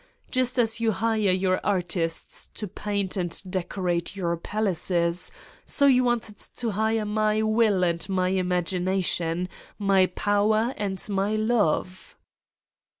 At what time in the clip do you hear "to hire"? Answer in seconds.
6.39-7.05